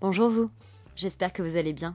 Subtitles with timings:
[0.00, 0.48] Bonjour vous,
[0.96, 1.94] j'espère que vous allez bien.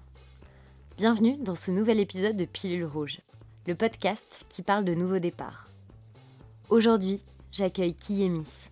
[0.95, 3.19] Bienvenue dans ce nouvel épisode de Pilule Rouge,
[3.65, 5.67] le podcast qui parle de nouveaux départs.
[6.69, 7.19] Aujourd'hui,
[7.51, 8.69] j'accueille Kiyemis,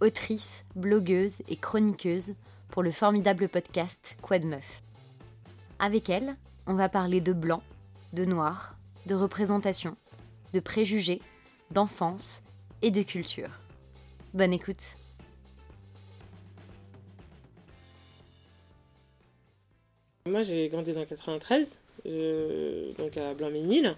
[0.00, 2.34] autrice, blogueuse et chroniqueuse
[2.68, 4.84] pour le formidable podcast Quad Meuf.
[5.80, 6.36] Avec elle,
[6.68, 7.62] on va parler de blanc,
[8.12, 8.76] de noir,
[9.06, 9.96] de représentation,
[10.52, 11.20] de préjugés,
[11.72, 12.40] d'enfance
[12.82, 13.50] et de culture.
[14.32, 14.94] Bonne écoute.
[20.36, 23.94] Moi, j'ai grandi dans 93, euh, donc à Blanc-Ménil.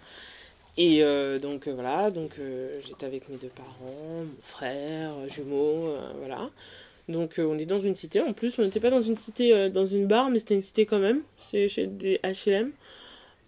[0.77, 2.37] Et euh, donc euh, voilà, donc
[2.87, 6.49] j'étais avec mes deux parents, mon frère, jumeaux, voilà.
[7.09, 8.21] Donc on est dans une cité.
[8.21, 10.87] En plus, on n'était pas dans une cité, dans une barre, mais c'était une cité
[10.87, 11.23] quand même.
[11.35, 12.71] C'est chez des HLM.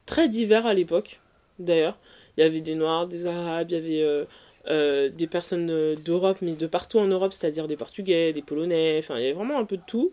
[0.05, 1.21] Très divers à l'époque,
[1.61, 1.97] d'ailleurs.
[2.37, 6.67] Il y avait des Noirs, des Arabes, il y avait des personnes d'Europe, mais de
[6.67, 8.99] partout en Europe, c'est-à-dire des Portugais, des Polonais.
[8.99, 10.11] Enfin, il y avait vraiment un peu de tout.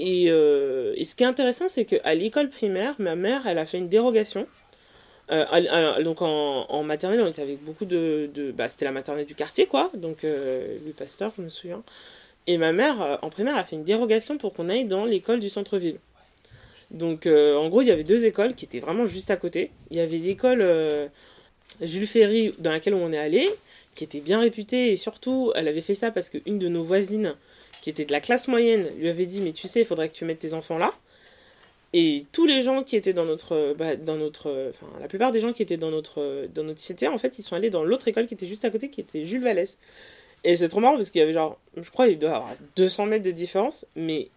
[0.00, 3.78] Euh, et, ce qui est intéressant, c'est qu'à l'école primaire, ma mère, elle a fait
[3.78, 4.46] une dérogation.
[5.30, 8.30] Euh, donc en, maternelle, on était avec beaucoup de...
[8.54, 9.90] bah, c'était la maternelle du quartier, quoi.
[9.94, 11.82] Donc euh, Louis Pasteur, je me souviens.
[12.46, 15.48] Et ma mère, en primaire, a fait une dérogation pour qu'on aille dans l'école du
[15.48, 15.98] centre-ville.
[16.90, 19.70] Donc en gros, il y avait deux écoles qui étaient vraiment juste à côté.
[19.90, 20.62] Il y avait l'école
[21.80, 23.48] Jules Ferry, dans laquelle on est allé,
[23.94, 24.90] qui était bien réputée.
[24.90, 27.36] Et surtout, elle avait fait ça parce qu'une de nos voisines
[27.82, 30.14] qui était de la classe moyenne, lui avait dit Mais tu sais, il faudrait que
[30.14, 30.90] tu mettes tes enfants là.
[31.92, 33.74] Et tous les gens qui étaient dans notre.
[33.74, 37.08] Bah, dans notre enfin, la plupart des gens qui étaient dans notre, dans notre cité,
[37.08, 39.24] en fait, ils sont allés dans l'autre école qui était juste à côté, qui était
[39.24, 39.76] Jules Vallès.
[40.44, 42.50] Et c'est trop marrant parce qu'il y avait genre, je crois il doit y avoir
[42.74, 44.28] 200 mètres de différence, mais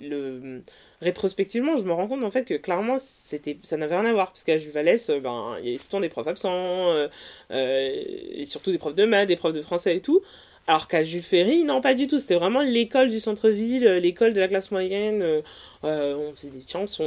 [0.00, 0.62] le,
[1.02, 4.28] rétrospectivement, je me rends compte en fait que clairement c'était, ça n'avait rien à voir.
[4.28, 7.08] Parce qu'à Jules Vallès, ben, il y avait tout le temps des profs absents, euh,
[7.50, 7.90] euh,
[8.32, 10.22] et surtout des profs de maths, des profs de français et tout.
[10.68, 12.18] Alors qu'à Jules Ferry, non, pas du tout.
[12.18, 15.20] C'était vraiment l'école du centre-ville, euh, l'école de la classe moyenne.
[15.22, 15.42] Euh,
[15.84, 17.04] euh, on faisait des chansons,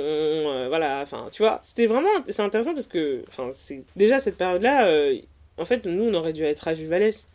[0.68, 1.00] voilà.
[1.02, 2.10] Enfin, tu vois, c'était vraiment.
[2.28, 4.90] C'est intéressant parce que, enfin, c'est déjà cette période-là.
[5.58, 7.30] en fait, nous, on aurait dû être à Jules Vallès.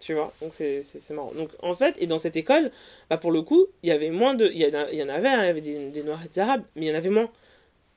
[0.00, 1.32] Tu vois, donc c'est marrant.
[1.32, 2.70] Donc, en fait, et dans cette école,
[3.10, 4.46] bah, pour le coup, il y avait moins de.
[4.46, 6.86] Il y, en avait, hein, il y avait des, des Noirs et des Arabes, mais
[6.86, 7.28] il y en avait moins.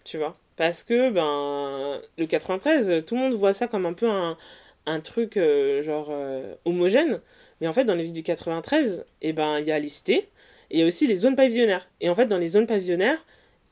[0.03, 4.09] Tu vois, parce que, ben, le 93, tout le monde voit ça comme un peu
[4.09, 4.37] un
[4.85, 7.21] un truc euh, genre euh, homogène.
[7.59, 10.29] Mais en fait, dans les villes du 93, eh ben, il y a les cités
[10.69, 11.87] et il y a aussi les zones pavillonnaires.
[11.99, 13.23] Et en fait, dans les zones pavillonnaires,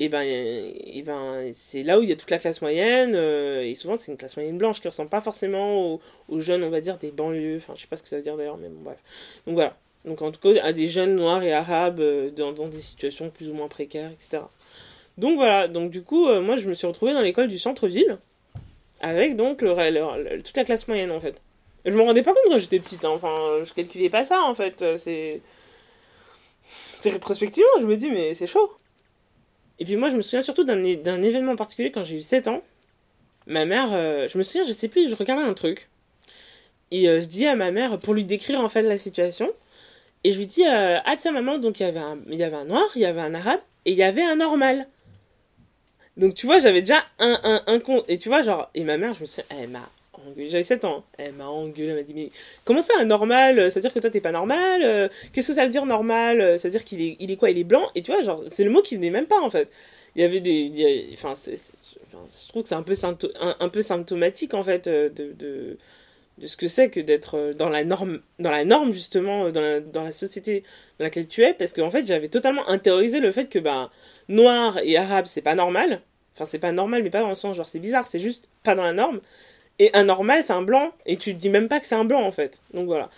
[0.02, 2.62] et eh ben, et eh ben, c'est là où il y a toute la classe
[2.62, 3.14] moyenne.
[3.16, 6.00] Euh, et souvent, c'est une classe moyenne blanche qui ressemble pas forcément
[6.30, 7.58] aux, jeunes, on va dire, des banlieues.
[7.58, 9.00] Enfin, je sais pas ce que ça veut dire d'ailleurs, mais bon, bref.
[9.46, 9.76] Donc voilà.
[10.06, 12.02] Donc en tout cas, à des jeunes noirs et arabes
[12.36, 14.44] dans, dans, des situations plus ou moins précaires, etc.
[15.18, 15.68] Donc voilà.
[15.68, 18.18] Donc du coup, moi, je me suis retrouvée dans l'école du centre-ville
[19.02, 21.42] avec donc toute la classe moyenne en fait.
[21.86, 23.12] Je me rendais pas compte quand j'étais petite, hein.
[23.14, 25.42] enfin je calculais pas ça en fait, c'est...
[27.02, 28.72] C'est rétrospectivement, je me dis mais c'est chaud.
[29.80, 32.62] Et puis moi je me souviens surtout d'un événement particulier quand j'ai eu 7 ans.
[33.48, 35.90] Ma mère, euh, je me souviens, je sais plus, je regardais un truc.
[36.92, 39.52] Et euh, je dis à ma mère, pour lui décrire en fait la situation,
[40.24, 43.02] et je lui dis, euh, ah tiens maman, donc il y avait un noir, il
[43.02, 44.88] y avait un arabe, et il y avait un normal.
[46.20, 48.04] Donc tu vois, j'avais déjà un, un, un con.
[48.08, 50.50] Et tu vois, genre, et ma mère, je me suis elle m'a engueulé.
[50.50, 51.04] J'avais 7 ans.
[51.18, 51.90] Elle m'a engueulé.
[51.90, 52.30] Elle m'a dit, mais
[52.66, 53.72] comment ça, un normal?
[53.72, 54.82] Ça veut dire que toi, t'es pas normal?
[54.84, 56.60] Euh, Qu'est-ce que ça veut dire normal?
[56.60, 57.50] Ça veut dire qu'il est, il est quoi?
[57.50, 57.90] Il est blanc?
[57.96, 59.70] Et tu vois, genre, c'est le mot qui venait même pas, en fait.
[60.16, 61.10] Il y avait des.
[61.14, 62.94] enfin, je trouve que c'est un peu,
[63.40, 65.78] un, peu symptomatique, en fait, euh, de, de,
[66.40, 69.62] de ce que c'est que d'être euh, dans la norme, dans la norme, justement, dans
[69.62, 70.64] la, dans la société
[70.98, 71.54] dans laquelle tu es.
[71.54, 73.90] Parce qu'en fait, j'avais totalement intériorisé le fait que, ben,
[74.28, 76.02] noir et arabe, c'est pas normal
[76.40, 78.74] Enfin, c'est pas normal, mais pas dans le sens genre c'est bizarre, c'est juste pas
[78.74, 79.20] dans la norme.
[79.78, 82.06] Et un normal, c'est un blanc, et tu te dis même pas que c'est un
[82.06, 82.62] blanc en fait.
[82.74, 83.10] Donc voilà.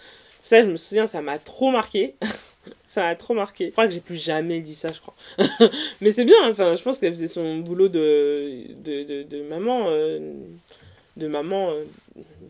[0.41, 2.15] Ça, je me souviens, ça m'a trop marqué.
[2.87, 3.67] ça m'a trop marqué.
[3.67, 5.13] Je crois que j'ai plus jamais dit ça, je crois.
[6.01, 10.33] mais c'est bien, enfin, je pense qu'elle faisait son boulot de, de, de, maman, euh,
[11.17, 11.83] de maman euh,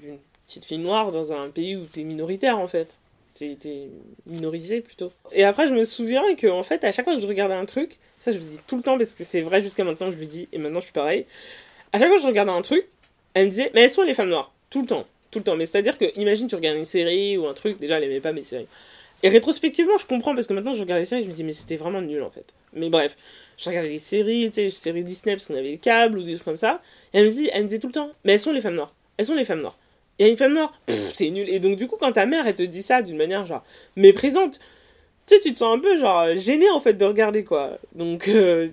[0.01, 0.17] d'une
[0.51, 2.97] petite fille noire dans un pays où t'es minoritaire en fait
[3.45, 3.89] été
[4.25, 5.11] minorisé plutôt.
[5.31, 7.65] Et après, je me souviens que en fait, à chaque fois que je regardais un
[7.65, 10.17] truc, ça je le dis tout le temps parce que c'est vrai jusqu'à maintenant, je
[10.17, 11.25] le dis et maintenant je suis pareil.
[11.93, 12.87] À chaque fois que je regardais un truc,
[13.33, 15.55] elle me disait, mais elles sont les femmes noires, tout le temps, tout le temps.
[15.55, 18.33] Mais c'est-à-dire que, imagine, tu regardes une série ou un truc, déjà elle aimait pas
[18.33, 18.67] mes séries.
[19.23, 21.53] Et rétrospectivement, je comprends parce que maintenant je regarde les séries, je me dis, mais
[21.53, 22.45] c'était vraiment nul en fait.
[22.73, 23.15] Mais bref,
[23.57, 26.23] je regardais les séries, tu sais, les séries Disney parce qu'on avait le câble ou
[26.23, 26.81] des trucs comme ça.
[27.13, 28.75] Et elle me, dit, elle me disait tout le temps, mais elles sont les femmes
[28.75, 29.77] noires, elles sont les femmes noires
[30.19, 30.73] il y a une femme noire,
[31.13, 31.49] c'est nul.
[31.49, 33.63] Et donc, du coup, quand ta mère, elle te dit ça d'une manière genre
[33.95, 34.59] méprisante,
[35.27, 37.77] tu sais, tu te sens un peu genre gêné en fait de regarder quoi.
[37.95, 38.67] Donc, euh,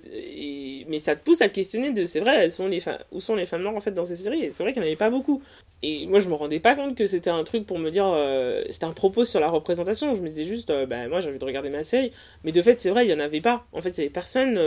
[0.87, 2.79] mais ça te pousse à questionner de c'est vrai, elles sont les
[3.11, 4.49] où sont les femmes noires en fait dans ces séries?
[4.51, 5.41] C'est vrai qu'il n'y en avait pas beaucoup.
[5.81, 8.63] Et moi, je me rendais pas compte que c'était un truc pour me dire, euh,
[8.69, 10.13] c'était un propos sur la représentation.
[10.15, 12.11] Je me disais juste, euh, bah moi j'ai envie de regarder ma série.
[12.43, 13.65] Mais de fait, c'est vrai, il y en avait pas.
[13.71, 14.59] En fait, il y avait personne.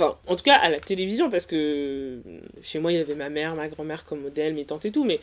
[0.00, 2.20] Enfin, en tout cas à la télévision, parce que
[2.62, 5.04] chez moi il y avait ma mère, ma grand-mère comme modèle, mes tantes et tout,
[5.04, 5.18] mais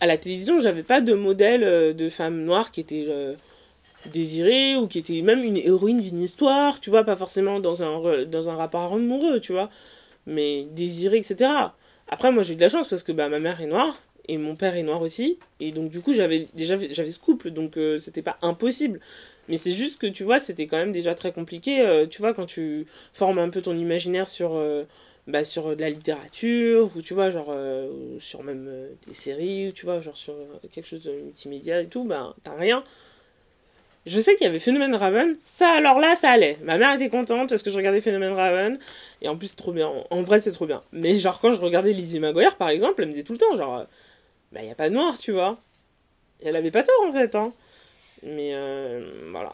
[0.00, 3.06] à la télévision j'avais pas de modèle de femme noire qui était
[4.06, 8.24] désirée ou qui était même une héroïne d'une histoire, tu vois, pas forcément dans un,
[8.24, 9.68] dans un rapport amoureux, tu vois,
[10.26, 11.50] mais désirée, etc.
[12.08, 13.98] Après, moi j'ai eu de la chance parce que bah, ma mère est noire
[14.28, 17.50] et mon père est noir aussi, et donc du coup j'avais déjà j'avais ce couple,
[17.50, 19.00] donc euh, c'était pas impossible.
[19.50, 22.32] Mais c'est juste que tu vois, c'était quand même déjà très compliqué, euh, tu vois,
[22.34, 24.54] quand tu formes un peu ton imaginaire sur.
[24.54, 24.84] Euh,
[25.26, 27.54] bah, sur de la littérature, ou tu vois, genre,
[28.18, 28.68] sur même
[29.06, 30.34] des séries, ou tu vois, genre sur
[30.72, 32.82] quelque chose de multimédia et tout, bah, t'as rien.
[34.06, 35.36] Je sais qu'il y avait Phénomène Raven.
[35.44, 36.58] Ça, alors là, ça allait.
[36.62, 38.78] Ma mère était contente parce que je regardais Phénomène Raven.
[39.20, 39.90] Et en plus, trop bien.
[40.10, 40.80] En vrai, c'est trop bien.
[40.92, 43.54] Mais genre, quand je regardais Lizzie McGuire, par exemple, elle me disait tout le temps,
[43.56, 43.86] genre,
[44.52, 45.58] bah, y a pas de noir, tu vois.
[46.42, 47.50] Elle avait pas tort, en fait, hein.
[48.22, 49.52] Mais euh, voilà.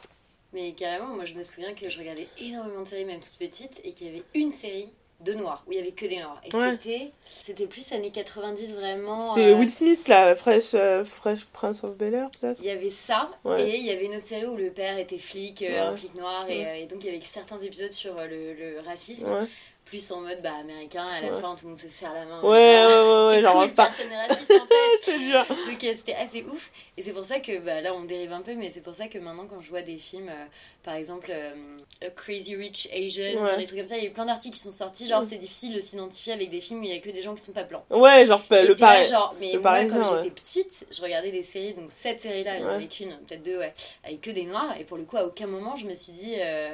[0.53, 3.81] Mais carrément, moi, je me souviens que je regardais énormément de séries, même toute petite,
[3.85, 4.89] et qu'il y avait une série
[5.21, 6.41] de noirs, où il y avait que des noirs.
[6.45, 9.35] Et c'était, c'était plus années 90 vraiment.
[9.35, 12.61] C'était euh, Will Smith, la Fresh, euh, Fresh Prince of Bel Air, peut-être?
[12.61, 15.19] Il y avait ça, et il y avait une autre série où le père était
[15.19, 18.53] flic, euh, un flic noir, et, et, donc il y avait certains épisodes sur le,
[18.53, 19.49] le racisme
[19.87, 22.43] plus en mode bah, américain, à la fin tout le monde se serre la main.
[22.43, 23.87] Ouais, ouais, ouais, genre cool, pas.
[23.87, 25.55] personne raciste en fait.
[25.71, 26.73] Donc euh, c'était assez ouf.
[26.97, 29.07] Et c'est pour ça que bah, là on dérive un peu, mais c'est pour ça
[29.07, 30.45] que maintenant quand je vois des films, euh,
[30.83, 34.27] par exemple euh, Crazy Rich Asian, des trucs comme ça, il y a eu plein
[34.27, 35.07] d'articles qui sont sortis.
[35.07, 37.37] Genre c'est difficile de s'identifier avec des films où il y a que des gens
[37.37, 37.85] qui sont pas blancs.
[37.91, 39.05] Ouais, genre le pareil.
[39.05, 42.63] Genre, mais moi quand j'étais petite, je regardais des séries, donc cette série là, il
[42.63, 43.73] y en avait qu'une, peut-être deux, ouais,
[44.03, 44.75] avec que des noirs.
[44.81, 46.71] Et pour le coup, à aucun moment je me suis dit, à,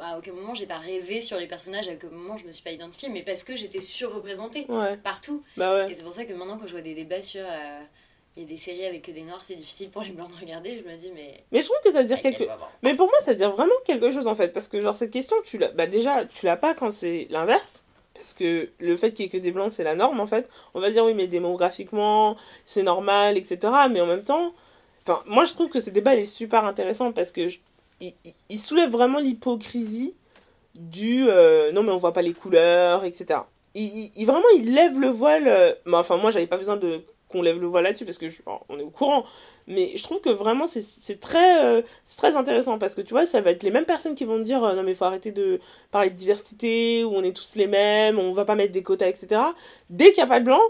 [0.00, 2.55] à, aucun moment j'ai pas rêvé sur les personnages, à aucun moment je me suis
[2.62, 4.66] pas identifiée, mais parce que j'étais surreprésentée
[5.02, 5.42] partout.
[5.56, 7.44] Bah et c'est pour ça que maintenant, quand je vois des débats sur.
[7.44, 7.80] Euh,
[8.36, 10.38] il y a des séries avec que des noirs, c'est difficile pour les blancs de
[10.38, 10.82] regarder.
[10.84, 11.42] Je me dis, mais.
[11.52, 12.44] Mais je trouve que ça veut dire quelque
[12.82, 14.48] Mais pour moi, ça veut dire vraiment quelque chose en fait.
[14.48, 15.68] Parce que, genre, cette question, tu l'as.
[15.68, 17.84] Bah, déjà, tu l'as pas quand c'est l'inverse.
[18.12, 20.48] Parce que le fait qu'il y ait que des blancs, c'est la norme en fait.
[20.74, 23.58] On va dire, oui, mais démographiquement, c'est normal, etc.
[23.90, 24.52] Mais en même temps.
[25.02, 27.48] Enfin, moi, je trouve que ce débat, il est super intéressant parce que.
[28.02, 28.12] Il,
[28.50, 30.14] il soulève vraiment l'hypocrisie
[30.76, 33.40] du euh, non mais on voit pas les couleurs, etc.
[33.74, 35.48] Il, vraiment il lève le voile.
[35.48, 38.26] Euh, mais enfin moi j'avais pas besoin de qu'on lève le voile là-dessus parce que
[38.68, 39.24] on est au courant.
[39.66, 41.82] Mais je trouve que vraiment c'est très, euh,
[42.16, 44.60] très intéressant parce que tu vois ça va être les mêmes personnes qui vont dire
[44.60, 48.30] non mais faut arrêter de parler de diversité où on est tous les mêmes, on
[48.30, 49.40] va pas mettre des quotas, etc.
[49.90, 50.60] Dès qu'il n'y a pas de blanc,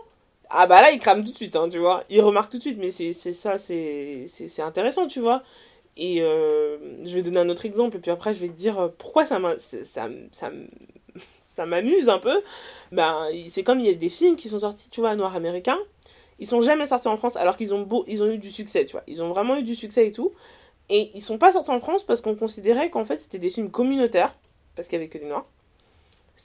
[0.50, 2.04] ah bah là il crame tout de suite, hein, tu vois.
[2.08, 4.26] Il remarque tout de suite, mais c'est ça, c'est
[4.60, 5.42] intéressant, tu vois.
[5.96, 8.78] Et euh, je vais donner un autre exemple, et puis après je vais te dire
[8.78, 9.38] euh, pourquoi ça
[11.66, 12.43] m'amuse un peu.
[12.93, 15.78] Ben, c'est comme il y a des films qui sont sortis, tu vois, noir américain.
[16.38, 19.02] Ils sont jamais sortis en France alors qu'ils ont, ont eu du succès, tu vois.
[19.06, 20.32] Ils ont vraiment eu du succès et tout.
[20.90, 23.70] Et ils sont pas sortis en France parce qu'on considérait qu'en fait c'était des films
[23.70, 24.37] communautaires,
[24.75, 25.46] parce qu'il y avait que des noirs.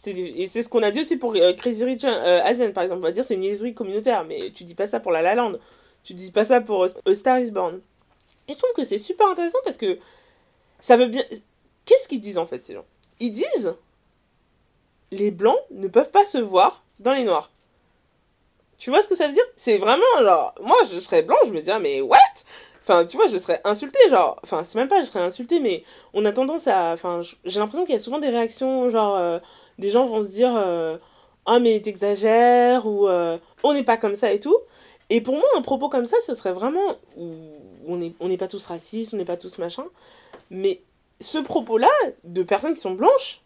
[0.07, 3.01] Et c'est ce qu'on a dit aussi pour euh, Crazy Rich Asian, par exemple.
[3.01, 5.35] On va dire c'est une niaiserie communautaire, mais tu dis pas ça pour La La
[5.35, 5.57] Land.
[6.03, 7.81] Tu dis pas ça pour A Star is Born.
[8.47, 9.99] Et je trouve que c'est super intéressant parce que
[10.79, 11.23] ça veut bien.
[11.85, 12.85] Qu'est-ce qu'ils disent en fait, ces gens?
[13.19, 13.75] Ils disent
[15.11, 17.51] les blancs ne peuvent pas se voir dans les noirs.
[18.77, 19.43] Tu vois ce que ça veut dire?
[19.55, 20.55] C'est vraiment genre.
[20.61, 22.17] Moi, je serais blanc, je me dirais, mais what?
[22.81, 24.39] Enfin, tu vois, je serais insulté, genre.
[24.43, 25.83] Enfin, c'est même pas, je serais insulté, mais
[26.13, 26.93] on a tendance à.
[26.93, 29.15] Enfin, j'ai l'impression qu'il y a souvent des réactions, genre.
[29.17, 29.39] Euh,
[29.77, 30.53] des gens vont se dire.
[30.55, 30.97] Euh,
[31.45, 34.57] ah, mais t'exagères, ou euh, on n'est pas comme ça et tout.
[35.13, 36.95] Et pour moi, un propos comme ça, ce serait vraiment
[37.85, 39.83] on n'est pas tous racistes, on n'est pas tous machin.
[40.49, 40.81] Mais
[41.19, 41.89] ce propos-là,
[42.23, 43.41] de personnes qui sont blanches,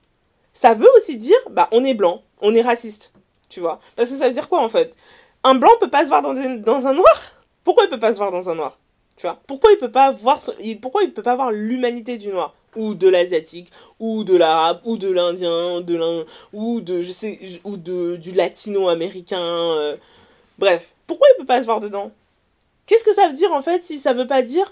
[0.54, 3.14] ça veut aussi dire, bah, on est blanc, on est raciste.
[3.50, 4.96] Tu vois Parce que ça veut dire quoi, en fait?
[5.44, 7.22] Un blanc peut pas se voir dans, un noir?
[7.64, 8.78] Pourquoi il peut pas se voir dans un noir?
[9.18, 9.40] Tu vois?
[9.48, 10.40] Pourquoi il peut pas voir,
[10.84, 12.54] pourquoi il peut pas voir l'humanité du noir?
[12.76, 17.40] Ou de l'asiatique, ou de l'arabe, ou de l'indien, de l'un, ou de, je sais,
[17.64, 19.98] ou de, du latino-américain, euh.
[20.58, 20.94] Bref.
[21.08, 22.12] Pourquoi il peut pas se voir dedans?
[22.86, 24.72] Qu'est-ce que ça veut dire en fait si ça veut pas dire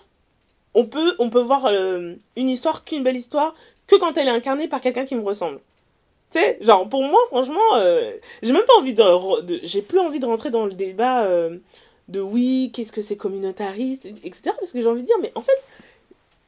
[0.74, 3.54] on peut, on peut voir euh, une histoire qu'une belle histoire
[3.88, 5.60] que quand elle est incarnée par quelqu'un qui me ressemble
[6.32, 10.20] Tu sais, genre pour moi franchement, euh, j'ai même pas envie de, j'ai plus envie
[10.20, 11.58] de rentrer dans le débat euh,
[12.08, 14.52] de oui, qu'est-ce que c'est communautariste, etc.
[14.60, 15.58] Parce que j'ai envie de dire, mais en fait,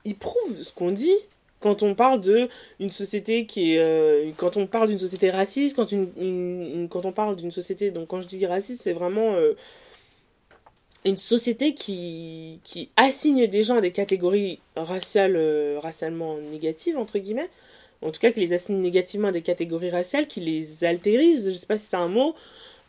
[0.03, 1.15] il prouve ce qu'on dit
[1.65, 2.47] quand on parle de
[2.79, 7.35] une société qui est quand on parle d'une société raciste quand une, quand on parle
[7.35, 9.35] d'une société donc quand je dis raciste c'est vraiment
[11.05, 17.19] une société qui, qui assigne des gens à des catégories raciales, euh, racialement négatives, entre
[17.19, 17.49] guillemets,
[18.01, 21.55] en tout cas qui les assigne négativement à des catégories raciales, qui les altérise, je
[21.55, 22.35] sais pas si c'est un mot,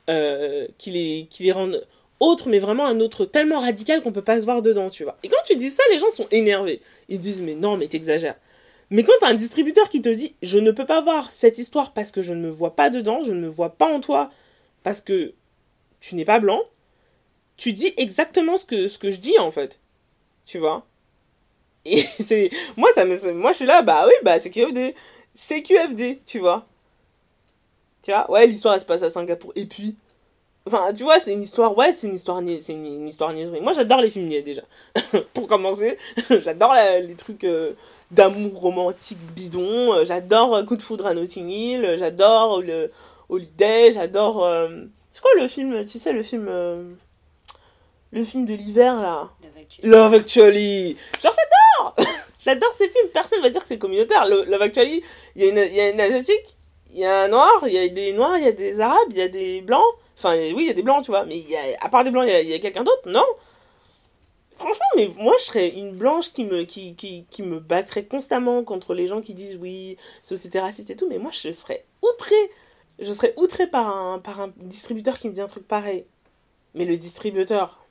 [0.08, 1.86] euh, qui, les, qui les rendent
[2.18, 5.18] autres, mais vraiment un autre tellement radical qu'on peut pas se voir dedans, tu vois.
[5.22, 6.80] Et quand tu dis ça, les gens sont énervés.
[7.10, 8.36] Ils disent, mais non, mais t'exagères.
[8.90, 11.92] Mais quand t'as un distributeur qui te dit, je ne peux pas voir cette histoire
[11.92, 14.30] parce que je ne me vois pas dedans, je ne me vois pas en toi
[14.82, 15.34] parce que
[16.00, 16.60] tu n'es pas blanc,
[17.56, 19.80] tu dis exactement ce que, ce que je dis en fait.
[20.44, 20.86] Tu vois?
[21.84, 22.50] Et c'est.
[22.76, 23.32] Moi, ça me...
[23.32, 24.94] moi, je suis là, bah oui, bah c'est QFD.
[25.34, 26.66] C'est QFD, tu vois?
[28.02, 28.30] Tu vois?
[28.30, 29.52] Ouais, l'histoire, elle se passe à Singapour.
[29.56, 29.96] Et puis.
[30.66, 31.76] Enfin, tu vois, c'est une histoire.
[31.78, 33.60] Ouais, c'est une histoire, c'est une, histoire niaiserie.
[33.60, 34.62] Moi, j'adore les films niais déjà.
[35.32, 35.96] Pour commencer,
[36.30, 37.72] j'adore les trucs euh,
[38.10, 39.94] d'amour romantique bidon.
[39.94, 41.94] Euh, j'adore euh, Coup de foudre à Notting Hill.
[41.96, 42.90] J'adore le
[43.28, 43.92] Holiday.
[43.92, 44.48] J'adore.
[45.12, 46.48] C'est quoi le film Tu sais, le film
[48.12, 49.28] le film de l'hiver là?
[49.82, 50.96] Love Actually.
[51.22, 51.96] Genre j'adore
[52.40, 54.26] J'adore ces films, personne va dire que c'est communautaire.
[54.26, 55.02] Love Actually,
[55.34, 56.56] il y, a une, y a une asiatique,
[56.92, 59.08] il y a un noir, il y a des noirs, il y a des arabes,
[59.10, 59.84] il y a des blancs.
[60.16, 62.10] Enfin oui, il y a des blancs, tu vois, mais y a, à part des
[62.10, 63.24] blancs, il y a, quelqu'un d'autre Non?
[64.56, 68.64] Franchement, mais moi je serais une blanche qui me, qui, qui, qui me battrait constamment
[68.64, 72.50] contre les gens qui disent oui, société raciste et tout, mais moi je serais outrée.
[72.98, 76.06] Je serais outrée par un, par un distributeur qui me dit un truc pareil.
[76.74, 77.84] Mais le distributeur,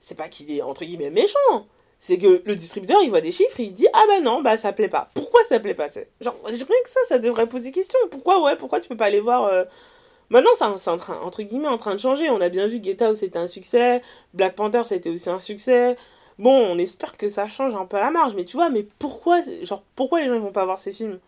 [0.00, 1.66] c'est pas qu'il est entre guillemets méchant.
[2.00, 4.56] C'est que le distributeur, il voit des chiffres, il se dit Ah bah non, bah
[4.56, 5.10] ça plaît pas.
[5.14, 5.88] Pourquoi ça plaît pas?
[6.20, 7.98] Genre, rien que ça, ça devrait poser question.
[8.10, 9.44] Pourquoi, ouais, pourquoi tu peux pas aller voir.
[9.44, 9.64] Euh,
[10.30, 12.30] Maintenant, c'est en train, entre guillemets en train de changer.
[12.30, 14.02] On a bien vu Get Out, c'était un succès.
[14.32, 15.96] Black Panther, c'était aussi un succès.
[16.38, 18.34] Bon, on espère que ça change un peu à la marge.
[18.34, 21.18] Mais tu vois, mais pourquoi, genre, pourquoi les gens ne vont pas voir ces films?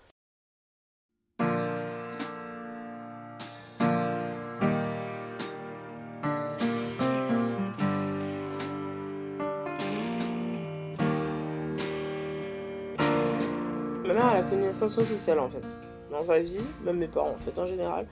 [14.51, 15.65] Connu une ascension sociale en fait,
[16.09, 18.07] dans sa vie, même mes parents en fait en général.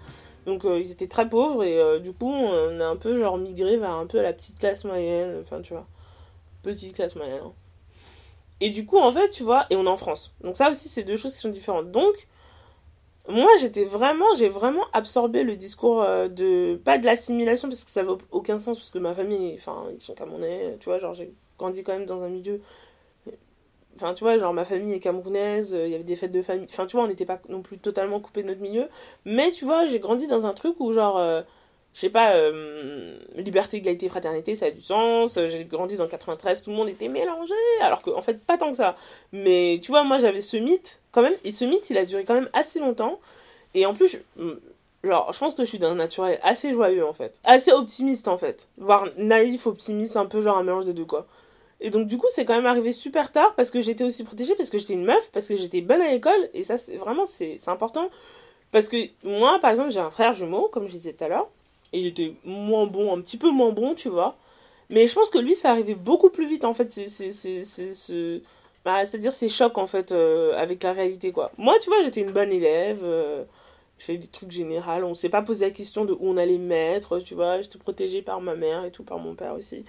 [0.46, 3.38] Donc euh, ils étaient très pauvres et euh, du coup on a un peu genre
[3.38, 5.86] migré vers un peu la petite classe moyenne, enfin tu vois,
[6.62, 7.40] petite classe moyenne.
[7.44, 7.52] Hein.
[8.60, 10.34] Et du coup en fait tu vois, et on est en France.
[10.42, 11.90] Donc ça aussi c'est deux choses qui sont différentes.
[11.90, 12.28] Donc
[13.26, 17.90] moi j'étais vraiment, j'ai vraiment absorbé le discours euh, de, pas de l'assimilation parce que
[17.90, 21.14] ça n'avait aucun sens parce que ma famille, enfin ils sont camerounais, tu vois, genre
[21.14, 22.60] j'ai grandi quand même dans un milieu
[23.96, 26.42] Enfin, tu vois, genre ma famille est camerounaise, euh, il y avait des fêtes de
[26.42, 26.66] famille.
[26.70, 28.88] Enfin, tu vois, on n'était pas non plus totalement coupé de notre milieu.
[29.24, 31.42] Mais tu vois, j'ai grandi dans un truc où, genre, euh,
[31.94, 35.38] je sais pas, euh, liberté, égalité, fraternité, ça a du sens.
[35.46, 37.54] J'ai grandi dans 93, tout le monde était mélangé.
[37.80, 38.96] Alors qu'en en fait, pas tant que ça.
[39.32, 41.36] Mais tu vois, moi, j'avais ce mythe, quand même.
[41.44, 43.20] Et ce mythe, il a duré quand même assez longtemps.
[43.74, 44.18] Et en plus,
[45.04, 47.40] genre, je pense que je suis d'un naturel assez joyeux, en fait.
[47.44, 48.68] Assez optimiste, en fait.
[48.76, 51.26] Voire naïf, optimiste, un peu genre un mélange des deux, quoi.
[51.84, 54.54] Et donc, du coup, c'est quand même arrivé super tard parce que j'étais aussi protégée,
[54.54, 56.48] parce que j'étais une meuf, parce que j'étais bonne à l'école.
[56.54, 58.08] Et ça, c'est vraiment, c'est important.
[58.72, 61.46] Parce que moi, par exemple, j'ai un frère jumeau, comme je disais tout à l'heure.
[61.92, 64.34] Et il était moins bon, un petit peu moins bon, tu vois.
[64.88, 66.88] Mais je pense que lui, ça arrivait beaucoup plus vite, en fait.
[68.82, 71.52] Bah, c'est-à-dire ces chocs, en fait, euh, avec la réalité, quoi.
[71.58, 73.00] Moi, tu vois, j'étais une bonne élève.
[73.02, 73.44] Euh,
[73.98, 75.04] je faisais des trucs généraux.
[75.04, 77.60] On s'est pas posé la question de où on allait me mettre, tu vois.
[77.60, 79.84] J'étais protégée par ma mère et tout, par mon père aussi.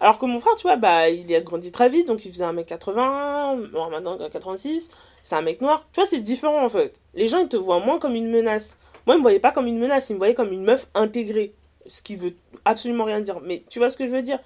[0.00, 2.44] Alors que mon frère, tu vois, bah, il a grandi très vite, donc il faisait
[2.44, 4.90] 1m80, bon, maintenant 86,
[5.22, 5.86] c'est un mec noir.
[5.92, 6.98] Tu vois, c'est différent en fait.
[7.14, 8.78] Les gens, ils te voient moins comme une menace.
[9.06, 11.54] Moi, ils me voyaient pas comme une menace, ils me voyaient comme une meuf intégrée.
[11.86, 13.40] Ce qui veut absolument rien dire.
[13.42, 14.38] Mais tu vois ce que je veux dire?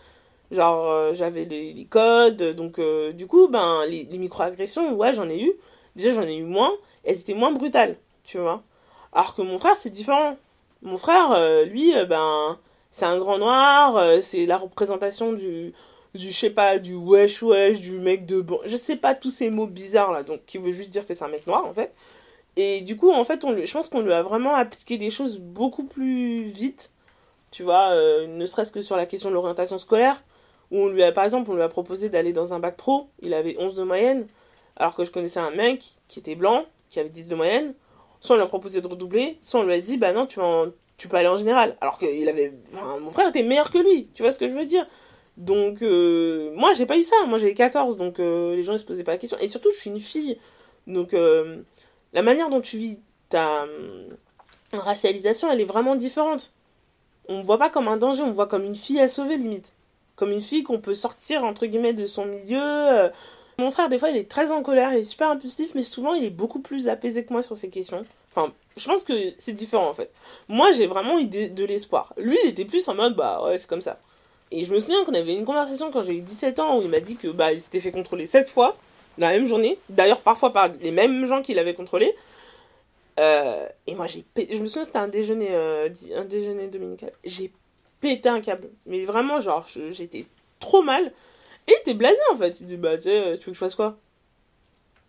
[0.50, 5.28] Genre, euh, j'avais les, codes, donc euh, du coup, ben, les, les microagressions, ouais, j'en
[5.28, 5.52] ai eu.
[5.94, 6.72] Déjà, j'en ai eu moins,
[7.04, 8.62] elles étaient moins brutales, tu vois.
[9.12, 10.36] Alors que mon frère, c'est différent.
[10.82, 12.58] Mon frère, euh, lui, ben
[12.94, 15.72] c'est un grand noir, euh, c'est la représentation du,
[16.14, 18.60] du, je sais pas, du wesh wesh, du mec de bon.
[18.66, 21.24] Je sais pas tous ces mots bizarres là, donc qui veut juste dire que c'est
[21.24, 21.92] un mec noir en fait.
[22.54, 25.38] Et du coup, en fait, on je pense qu'on lui a vraiment appliqué des choses
[25.38, 26.92] beaucoup plus vite,
[27.50, 30.22] tu vois, euh, ne serait-ce que sur la question de l'orientation scolaire,
[30.70, 33.08] où on lui a, par exemple, on lui a proposé d'aller dans un bac pro,
[33.22, 34.24] il avait 11 de moyenne,
[34.76, 37.74] alors que je connaissais un mec qui était blanc, qui avait 10 de moyenne.
[38.20, 40.38] Soit on lui a proposé de redoubler, soit on lui a dit, bah non, tu
[40.38, 41.76] vas en, tu peux aller en général.
[41.80, 42.52] Alors que il avait,
[43.00, 44.86] mon frère était meilleur que lui, tu vois ce que je veux dire?
[45.36, 47.16] Donc, euh, moi, j'ai pas eu ça.
[47.26, 49.38] Moi, j'ai 14, donc euh, les gens, ils se posaient pas la question.
[49.40, 50.38] Et surtout, je suis une fille.
[50.86, 51.62] Donc, euh,
[52.12, 53.66] la manière dont tu vis ta
[54.72, 56.52] racialisation, elle est vraiment différente.
[57.28, 59.36] On me voit pas comme un danger, on me voit comme une fille à sauver,
[59.36, 59.72] limite.
[60.14, 63.10] Comme une fille qu'on peut sortir, entre guillemets, de son milieu.
[63.58, 66.14] Mon frère, des fois, il est très en colère, il est super impulsif, mais souvent,
[66.14, 68.02] il est beaucoup plus apaisé que moi sur ces questions.
[68.30, 70.10] Enfin, je pense que c'est différent, en fait.
[70.48, 72.12] Moi, j'ai vraiment eu de, l'espoir.
[72.16, 73.98] Lui, il était plus en mode, bah ouais, c'est comme ça.
[74.50, 76.88] Et je me souviens qu'on avait une conversation quand j'ai eu 17 ans où il
[76.88, 78.76] m'a dit que bah, il s'était fait contrôler 7 fois
[79.18, 79.78] dans la même journée.
[79.88, 82.14] D'ailleurs, parfois par les mêmes gens qui l'avaient contrôlé.
[83.20, 87.12] Euh, et moi, j'ai je me souviens, c'était un déjeuner, euh, un déjeuner dominical.
[87.24, 87.52] J'ai
[88.00, 88.70] pété un câble.
[88.86, 90.26] Mais vraiment, genre, j'étais
[90.60, 91.12] trop mal.
[91.66, 92.60] Et il était blasé en fait.
[92.60, 93.96] Il dit, bah, tu tu veux que je fasse quoi?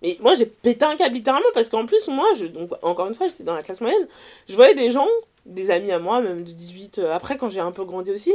[0.05, 3.27] Et moi, j'ai pété un câble littéralement parce qu'en plus, moi, donc, encore une fois,
[3.27, 4.07] j'étais dans la classe moyenne.
[4.47, 5.07] Je voyais des gens,
[5.47, 8.31] des amis à moi, même de 18, euh, après, quand j'ai un peu grandi aussi,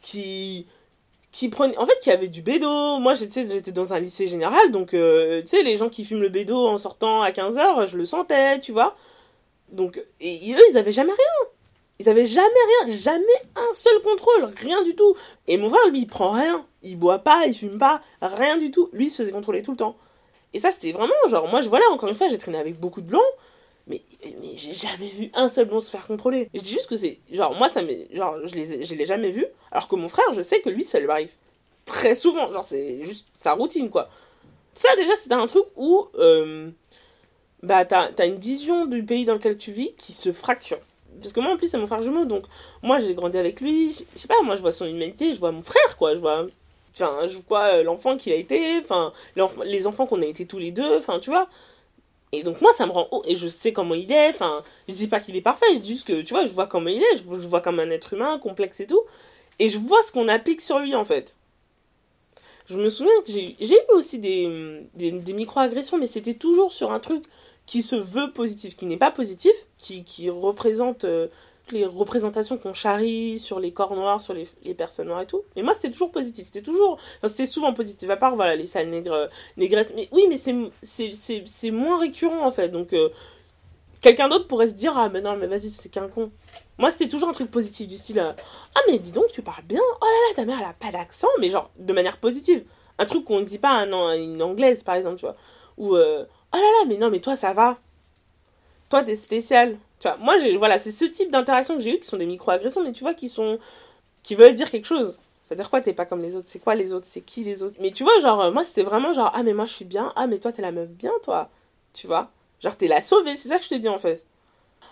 [0.00, 0.66] qui
[1.30, 2.98] qui prenaient en fait qui avaient du bédo.
[2.98, 6.20] Moi j'étais j'étais dans un lycée général donc euh, tu sais les gens qui fument
[6.20, 8.96] le bédo en sortant à 15h je le sentais tu vois.
[9.70, 11.48] Donc et eux ils avaient jamais rien.
[12.00, 12.46] Ils avaient jamais
[12.84, 13.24] rien jamais
[13.56, 15.14] un seul contrôle rien du tout.
[15.48, 16.66] Et mon frère lui il prend rien.
[16.82, 18.90] Il boit pas il fume pas rien du tout.
[18.92, 19.96] Lui il se faisait contrôler tout le temps
[20.54, 23.00] et ça c'était vraiment genre moi je voilà encore une fois j'ai traîné avec beaucoup
[23.00, 23.22] de blancs
[23.86, 24.00] mais,
[24.40, 26.48] mais j'ai jamais vu un seul blond se faire contrôler.
[26.54, 27.18] Je dis juste que c'est.
[27.30, 27.80] Genre, moi, ça.
[28.12, 29.44] Genre, je les, je l'ai jamais vu.
[29.70, 31.32] Alors que mon frère, je sais que lui, ça lui arrive
[31.84, 32.50] très souvent.
[32.50, 34.08] Genre, c'est juste sa routine, quoi.
[34.72, 36.06] Ça, déjà, c'est un truc où.
[36.16, 36.70] Euh,
[37.62, 40.78] bah, t'as as une vision du pays dans lequel tu vis qui se fracture.
[41.20, 42.24] Parce que moi, en plus, c'est mon frère jumeau.
[42.24, 42.44] Donc,
[42.82, 43.92] moi, j'ai grandi avec lui.
[43.92, 45.32] Je sais pas, moi, je vois son humanité.
[45.32, 46.14] Je vois mon frère, quoi.
[46.14, 46.46] Je vois.
[46.94, 48.78] Enfin, je vois euh, l'enfant qu'il a été.
[48.80, 49.12] Enfin,
[49.64, 50.96] les enfants qu'on a été tous les deux.
[50.96, 51.48] Enfin, tu vois.
[52.32, 53.22] Et donc moi, ça me rend haut.
[53.26, 54.28] Et je sais comment il est.
[54.28, 55.66] Enfin, je dis pas qu'il est parfait.
[55.74, 57.16] Je dis juste que, tu vois, je vois comment il est.
[57.16, 59.02] Je, vois comme un être humain, complexe et tout.
[59.58, 61.36] Et je vois ce qu'on applique sur lui, en fait.
[62.66, 67.00] Je me souviens que j'ai eu aussi des, des, micro-agressions, mais c'était toujours sur un
[67.00, 67.24] truc
[67.66, 71.28] qui se veut positif, qui n'est pas positif, qui, qui représente euh,
[71.70, 75.42] les représentations qu'on charrie sur les corps noirs, sur les, les personnes noires et tout.
[75.56, 76.46] Mais moi, c'était toujours positif.
[76.46, 76.98] C'était toujours.
[77.24, 79.92] C'était souvent positif, à part, voilà, les sales nègres, négresses.
[79.94, 82.68] Mais oui, mais c'est moins récurrent, en fait.
[82.68, 83.10] Donc, euh,
[84.00, 86.30] quelqu'un d'autre pourrait se dire Ah, mais non, mais vas-y, c'est qu'un con.
[86.78, 88.32] Moi, c'était toujours un truc positif, du style euh,
[88.74, 89.80] Ah, mais dis donc, tu parles bien.
[89.80, 92.64] Oh là là, ta mère, elle a pas d'accent, mais genre, de manière positive.
[92.98, 95.36] Un truc qu'on ne dit pas à, une anglaise, par exemple, tu vois.
[95.78, 97.78] Ou euh, Oh là là, mais non, mais toi, ça va.
[98.90, 99.78] Toi, t'es spécial.
[100.02, 102.82] Tu vois, moi, voilà, c'est ce type d'interaction que j'ai eu qui sont des micro-agressions,
[102.82, 103.60] mais tu vois, qui sont.
[104.24, 105.20] qui veulent dire quelque chose.
[105.44, 106.48] C'est-à-dire quoi, t'es pas comme les autres?
[106.48, 107.06] C'est quoi les autres?
[107.08, 107.76] C'est qui les autres?
[107.80, 110.12] Mais tu vois, genre, moi, c'était vraiment genre, ah, mais moi, je suis bien.
[110.16, 111.50] Ah, mais toi, t'es la meuf bien, toi.
[111.92, 112.30] Tu vois?
[112.60, 113.36] Genre, t'es la sauvée.
[113.36, 114.24] C'est ça que je te dis, en fait.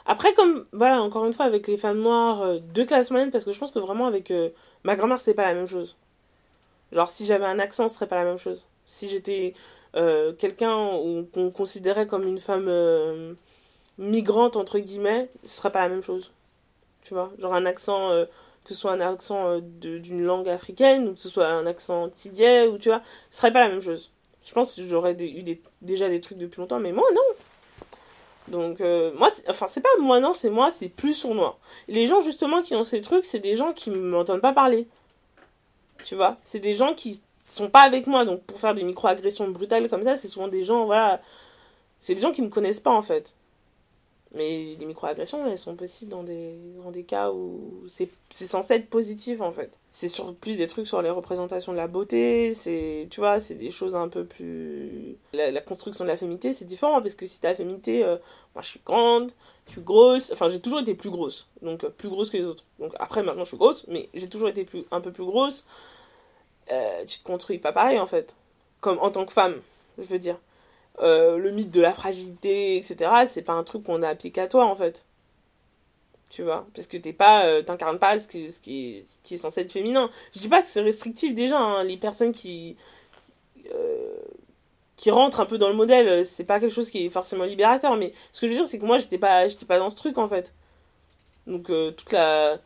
[0.07, 3.45] Après, comme, voilà, encore une fois, avec les femmes noires euh, de classe moyenne, parce
[3.45, 4.51] que je pense que vraiment, avec euh,
[4.85, 5.97] ma grand-mère, c'est pas la même chose.
[6.93, 8.65] Genre, si j'avais un accent, ce serait pas la même chose.
[8.87, 9.55] Si j'étais
[9.97, 10.91] euh, quelqu'un
[11.35, 12.69] qu'on considérait comme une femme
[14.01, 16.33] migrante, entre guillemets, ce serait pas la même chose.
[17.03, 18.25] Tu vois Genre un accent, euh,
[18.65, 22.05] que ce soit un accent euh, d'une langue africaine, ou que ce soit un accent
[22.05, 24.11] antillais, ou tu vois, ce serait pas la même chose.
[24.45, 27.21] Je pense que j'aurais eu des, déjà des trucs depuis longtemps, mais moi, non.
[28.49, 31.59] Donc, euh, moi, enfin, c'est pas moi, non, c'est moi, c'est plus sournois.
[31.87, 34.89] Les gens, justement, qui ont ces trucs, c'est des gens qui m'entendent pas parler.
[36.05, 38.25] Tu vois C'est des gens qui sont pas avec moi.
[38.25, 41.21] Donc, pour faire des micro-agressions brutales comme ça, c'est souvent des gens, voilà.
[42.01, 43.37] C'est des gens qui me connaissent pas, en fait.
[44.33, 48.89] Mais les microagressions, elles sont possibles dans des, dans des cas où c'est censé être
[48.89, 49.77] positif en fait.
[49.91, 53.57] C'est sur plus des trucs sur les représentations de la beauté, c'est tu vois, c'est
[53.57, 57.41] des choses un peu plus la, construction de la féminité, c'est différent parce que si
[57.41, 58.19] ta féminité euh,
[58.55, 59.33] moi je suis grande,
[59.67, 61.49] je suis grosse, enfin j'ai toujours été plus grosse.
[61.61, 62.65] Donc euh, plus grosse que les autres.
[62.79, 65.65] Donc après maintenant je suis grosse, mais j'ai toujours été plus un peu plus grosse.
[66.71, 68.37] Euh, tu te construis pas pareil en fait.
[68.81, 69.57] Comme en tant que femme,
[69.99, 70.39] je veux dire.
[70.99, 74.49] Euh, le mythe de la fragilité, etc., c'est pas un truc qu'on a appliqué à
[74.49, 75.07] toi, en fait.
[76.31, 76.67] Tu vois?
[76.75, 79.39] Parce que t'es pas, euh, t'incarnes pas ce qui, ce, qui est, ce qui est
[79.39, 80.11] censé être féminin.
[80.35, 81.85] Je dis pas que c'est restrictif déjà, hein.
[81.85, 82.77] les personnes qui.
[83.73, 84.15] Euh,
[84.97, 87.97] qui rentrent un peu dans le modèle, c'est pas quelque chose qui est forcément libérateur,
[87.97, 89.97] mais ce que je veux dire, c'est que moi, j'étais pas, j'étais pas dans ce
[89.97, 90.53] truc, en fait.
[91.47, 92.59] Donc, toute la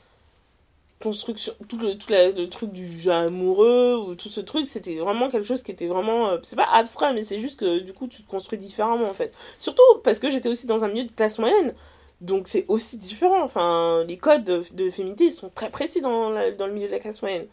[1.04, 5.28] construction, tout le, tout le truc du jeu amoureux, ou tout ce truc, c'était vraiment
[5.28, 6.30] quelque chose qui était vraiment.
[6.30, 9.12] Euh, c'est pas abstrait, mais c'est juste que du coup, tu te construis différemment en
[9.12, 9.34] fait.
[9.58, 11.74] Surtout parce que j'étais aussi dans un milieu de classe moyenne,
[12.22, 13.42] donc c'est aussi différent.
[13.42, 17.20] Enfin, les codes de, féminité sont très précis dans, dans le milieu de la classe
[17.20, 17.46] moyenne.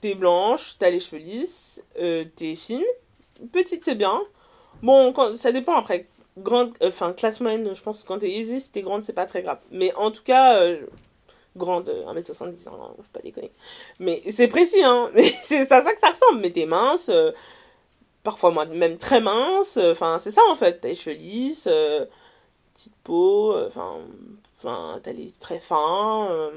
[0.00, 2.84] T'es blanche, t'as les cheveux lisses, euh, t'es fine,
[3.52, 4.20] petite c'est bien.
[4.82, 6.06] Bon, ça dépend après.
[6.36, 9.12] Grande, euh, enfin, classe moyenne, je pense que quand t'es easy, si t'es grande, c'est
[9.12, 9.60] pas très grave.
[9.70, 10.60] Mais en tout cas,
[11.56, 13.50] grande, 1m70, hein, faut pas déconner.
[13.98, 15.10] Mais c'est précis, hein.
[15.42, 16.40] C'est à ça que ça ressemble.
[16.40, 17.32] Mais t'es mince, euh,
[18.22, 19.76] parfois même très mince.
[19.76, 20.80] Euh, enfin, c'est ça en fait.
[20.80, 22.06] T'as les cheveux lisses, euh,
[22.74, 23.98] petite peau, enfin,
[24.56, 26.50] enfin, t'as les très fins.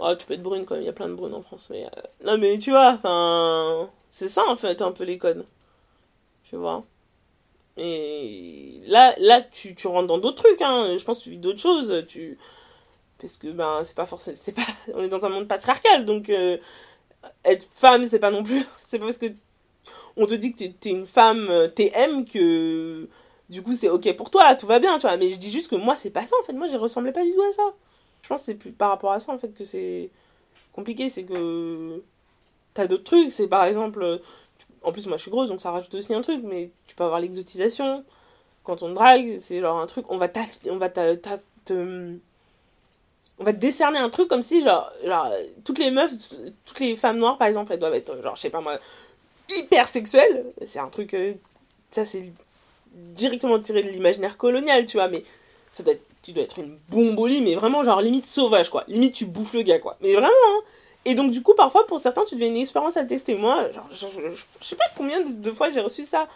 [0.00, 1.68] Oh, tu peux être brune quand même, il y a plein de brunes en France.
[1.70, 1.86] Mais
[2.24, 5.44] non, mais tu vois, enfin, c'est ça en fait un peu les codes.
[6.44, 6.82] Tu vois?
[7.76, 10.96] Et là, là tu, tu rentres dans d'autres trucs, hein.
[10.96, 12.04] Je pense que tu vis d'autres choses.
[12.08, 12.38] Tu
[13.20, 14.62] parce que ben c'est pas forcément c'est pas
[14.94, 16.58] on est dans un monde patriarcal donc euh,
[17.44, 18.64] être femme, c'est pas non plus.
[18.78, 19.26] C'est pas parce que
[20.16, 23.08] on te dit que t'es une femme euh, TM que
[23.48, 25.16] du coup c'est ok pour toi, tout va bien, tu vois.
[25.16, 26.52] Mais je dis juste que moi, c'est pas ça en fait.
[26.52, 27.62] Moi, je ressemblais pas du tout à ça.
[28.22, 30.10] Je pense c'est plus par rapport à ça en fait que c'est
[30.72, 31.08] compliqué.
[31.08, 32.02] C'est que
[32.74, 33.32] t'as d'autres trucs.
[33.32, 34.20] C'est par exemple.
[34.82, 36.42] En plus, moi je suis grosse donc ça rajoute aussi un truc.
[36.44, 38.04] Mais tu peux avoir l'exotisation.
[38.64, 40.06] Quand on drague, c'est genre un truc.
[40.10, 40.28] On va,
[40.70, 40.78] on
[43.38, 44.90] on va te décerner un truc comme si, genre,
[45.64, 46.10] toutes les meufs,
[46.64, 48.78] toutes les femmes noires, par exemple, elles doivent être, genre, je sais pas moi,
[49.48, 50.44] hyper sexuelles.
[50.66, 51.34] C'est un truc, euh,
[51.90, 52.32] ça c'est
[52.92, 55.22] directement tiré de l'imaginaire colonial, tu vois, mais
[56.22, 58.84] tu dois être une bombolie, mais vraiment, genre, limite sauvage, quoi.
[58.88, 59.96] Limite, tu bouffes le gars, quoi.
[60.00, 60.60] Mais vraiment, hein.
[61.04, 63.36] Et donc, du coup, parfois, pour certains, tu deviens une expérience à tester.
[63.36, 66.28] Moi, genre, je, sais pas combien de, fois j'ai reçu ça,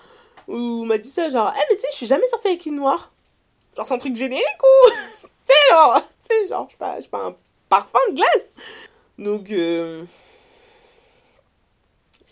[0.47, 2.77] on m'a dit ça, genre, eh, mais tu sais, je suis jamais sortie avec une
[2.77, 3.11] noire.
[3.77, 4.91] Genre, c'est un truc générique ou?
[5.47, 7.37] sais, genre, tu sais, genre, je sais pas, un
[7.69, 8.55] parfum de glace.
[9.19, 10.05] Donc, euh...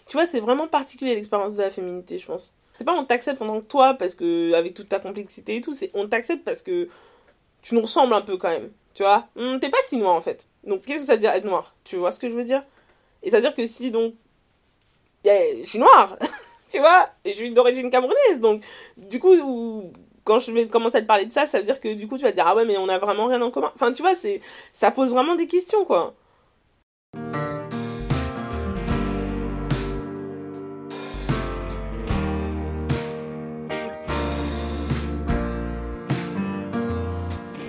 [0.06, 2.54] tu vois, c'est vraiment particulier l'expérience de la féminité, je pense.
[2.76, 5.60] C'est pas on t'accepte en tant que toi, parce que, avec toute ta complexité et
[5.60, 6.88] tout, c'est on t'accepte parce que
[7.62, 8.70] tu nous ressembles un peu quand même.
[8.94, 9.28] Tu vois?
[9.36, 10.46] Hum, T'es pas si noir en fait.
[10.64, 11.74] Donc, qu'est-ce que ça veut dire être noir?
[11.84, 12.62] Tu vois ce que je veux dire?
[13.22, 14.14] Et ça veut dire que si, donc.
[15.24, 16.16] je suis noire
[16.68, 17.08] Tu vois?
[17.24, 18.40] Et je suis d'origine camerounaise.
[18.40, 18.62] Donc,
[18.96, 19.92] du coup,
[20.24, 22.16] quand je vais commencer à te parler de ça, ça veut dire que du coup
[22.18, 23.72] tu vas te dire ah ouais mais on a vraiment rien en commun.
[23.74, 24.40] Enfin tu vois, c'est
[24.72, 26.14] ça pose vraiment des questions quoi.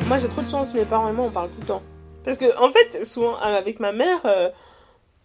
[0.08, 1.82] Moi j'ai trop de chance, mes parents et moi on parle tout le temps.
[2.26, 4.50] Parce que en fait, souvent avec ma mère, euh,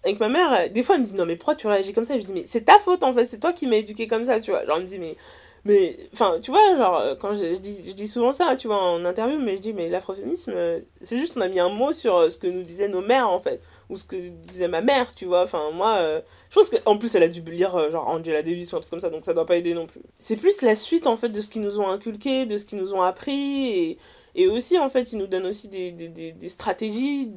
[0.04, 2.16] avec ma mère, des fois elle me dit non mais pourquoi tu réagis comme ça?
[2.16, 4.40] Je dis mais c'est ta faute en fait, c'est toi qui m'as éduqué comme ça,
[4.40, 4.64] tu vois.
[4.64, 5.16] Genre elle me dit mais
[5.66, 8.80] mais, enfin, tu vois, genre, euh, quand je, dis, je dis souvent ça, tu vois,
[8.80, 11.90] en interview, mais je dis, mais l'afroféminisme, euh, c'est juste, on a mis un mot
[11.90, 14.80] sur euh, ce que nous disaient nos mères, en fait, ou ce que disait ma
[14.80, 18.44] mère, tu vois, enfin, moi, je pense qu'en plus, elle a dû lire, genre, Angela
[18.44, 20.00] Davis ou un truc comme ça, donc ça doit pas aider non plus.
[20.20, 22.78] C'est plus la suite, en fait, de ce qu'ils nous ont inculqué, de ce qu'ils
[22.78, 23.98] nous ont appris, et,
[24.36, 27.32] et aussi, en fait, ils nous donnent aussi des, des, des, stratégies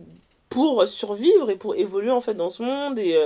[0.49, 3.17] pour survivre et pour évoluer, en fait, dans ce monde, et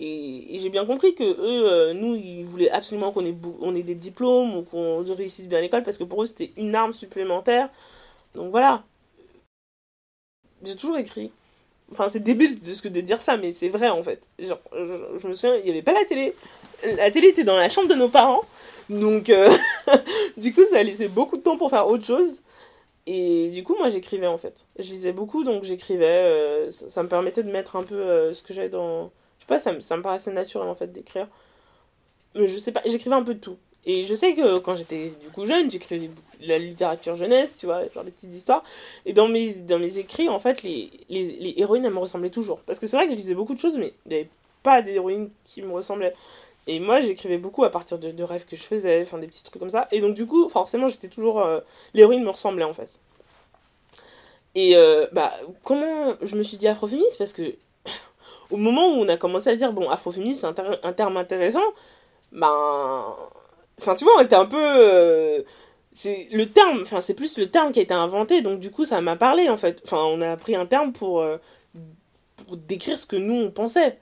[0.00, 3.82] et, j'ai bien compris que eux, euh, nous, ils voulaient absolument qu'on ait, on ait
[3.82, 6.92] des diplômes ou qu'on réussisse bien à l'école parce que pour eux, c'était une arme
[6.92, 7.68] supplémentaire.
[8.34, 8.84] Donc voilà.
[10.62, 11.32] J'ai toujours écrit.
[11.90, 14.28] Enfin, c'est débile de, ce que de dire ça, mais c'est vrai en fait.
[14.38, 16.34] Genre, je, me souviens, il n'y avait pas la télé.
[16.96, 18.42] La télé était dans la chambre de nos parents.
[18.90, 19.50] Donc, euh,
[20.36, 22.42] du coup, ça a laissé beaucoup de temps pour faire autre chose.
[23.06, 24.66] Et du coup, moi, j'écrivais en fait.
[24.78, 26.06] Je lisais beaucoup, donc j'écrivais.
[26.06, 29.10] Euh, ça, ça, me permettait de mettre un peu ce que j'avais dans
[29.48, 31.26] pas, ça me, ça me paraissait naturel en fait d'écrire.
[32.34, 33.56] Mais je sais pas, j'écrivais un peu de tout.
[33.84, 37.88] Et je sais que quand j'étais du coup jeune, j'écrivais la littérature jeunesse, tu vois,
[37.88, 38.62] genre des petites histoires.
[39.06, 42.30] Et dans mes, dans mes écrits, en fait, les, les, les héroïnes, elles me ressemblaient
[42.30, 42.60] toujours.
[42.60, 44.30] Parce que c'est vrai que je lisais beaucoup de choses, mais il n'y avait
[44.62, 46.12] pas d'héroïnes qui me ressemblaient.
[46.66, 49.42] Et moi, j'écrivais beaucoup à partir de, de, rêves que je faisais, enfin des petits
[49.42, 49.88] trucs comme ça.
[49.90, 51.40] Et donc, du coup, forcément, j'étais toujours.
[51.40, 51.60] Euh,
[51.94, 52.90] l'héroïne me ressemblait en fait.
[54.54, 55.32] Et euh, bah,
[55.62, 57.54] comment je me suis dit afroféministe Parce que
[58.50, 61.62] au moment où on a commencé à dire, bon, afroféministe, c'est un, terme intéressant,
[62.32, 63.14] ben.
[63.80, 64.58] Enfin, tu vois, on était un peu.
[64.60, 65.42] Euh,
[65.92, 68.84] c'est le terme, enfin, c'est plus le terme qui a été inventé, donc du coup,
[68.84, 69.80] ça m'a parlé, en fait.
[69.84, 71.38] Enfin, on a pris un terme pour, euh,
[72.36, 73.98] pour décrire ce que nous, on pensait.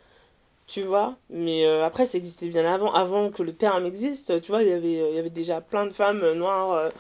[0.67, 2.93] Tu vois Mais euh, après, ça existait bien avant.
[2.93, 5.87] Avant que le terme existe, tu vois, il y avait, il y avait déjà plein
[5.87, 6.91] de femmes noires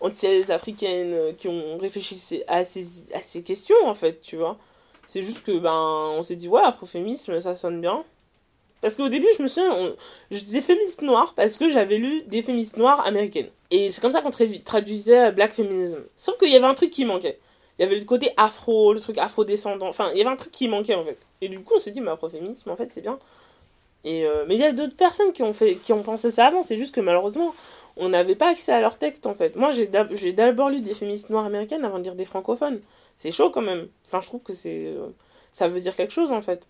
[0.00, 4.58] entières africaines qui ont réfléchi à ces, à ces questions, en fait, tu vois
[5.12, 8.02] c'est juste que, ben, on s'est dit, ouais, afroféminisme, ça sonne bien.
[8.80, 9.92] Parce qu'au début, je me souviens,
[10.30, 13.50] je disais féministe noire parce que j'avais lu des féministes noires américaines.
[13.70, 15.98] Et c'est comme ça qu'on traduisait black feminism.
[16.16, 17.38] Sauf qu'il y avait un truc qui manquait.
[17.78, 19.86] Il y avait le côté afro, le truc afro-descendant.
[19.86, 21.18] Enfin, il y avait un truc qui manquait en fait.
[21.42, 23.18] Et du coup, on s'est dit, mais afroféminisme, en fait, c'est bien.
[24.04, 26.62] Euh, mais il y a d'autres personnes qui ont, fait, qui ont pensé ça avant.
[26.62, 27.54] C'est juste que malheureusement,
[27.96, 29.56] on n'avait pas accès à leurs textes en fait.
[29.56, 32.80] Moi, j'ai d'abord lu des féministes noires américaines avant de lire des francophones.
[33.16, 33.88] C'est chaud quand même.
[34.06, 34.86] Enfin, je trouve que c'est.
[34.86, 35.08] Euh,
[35.52, 36.66] ça veut dire quelque chose en fait.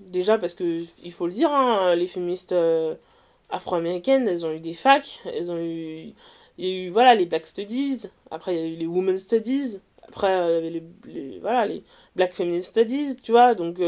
[0.00, 2.94] Déjà parce que, il faut le dire, hein, les féministes euh,
[3.50, 6.12] afro-américaines, elles ont eu des facs, elles ont eu.
[6.58, 9.16] Il y a eu, voilà, les Black Studies, après il y a eu les Women
[9.18, 11.84] Studies, après il y avait les, voilà, les
[12.16, 13.80] Black Feminist Studies, tu vois, donc.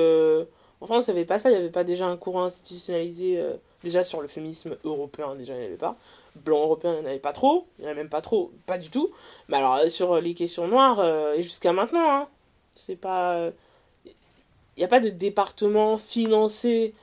[0.86, 3.42] France, il n'y avait pas ça, il n'y avait pas déjà un courant institutionnalisé,
[3.82, 5.96] déjà sur le féminisme européen, déjà il n'y avait pas
[6.36, 8.52] blanc européen, il n'y en avait pas trop, il n'y en a même pas trop,
[8.66, 9.10] pas du tout.
[9.48, 12.28] Mais alors, euh, sur les questions noires, euh, et jusqu'à maintenant, hein,
[12.74, 13.50] c'est pas.
[14.06, 16.94] Il n'y a pas de département financé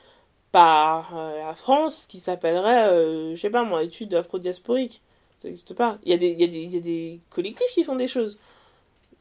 [0.52, 5.02] par euh, la France qui s'appellerait, je sais pas moi, études afro-diasporiques.
[5.40, 6.00] Ça n'existe pas.
[6.04, 8.40] Il y, y, y a des collectifs qui font des choses.